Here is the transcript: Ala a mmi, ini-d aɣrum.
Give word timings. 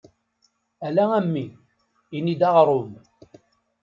Ala 0.85 1.03
a 1.17 1.19
mmi, 1.25 1.45
ini-d 2.17 2.41
aɣrum. 2.47 2.91